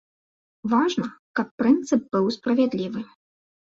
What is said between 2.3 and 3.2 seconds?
справядлівы.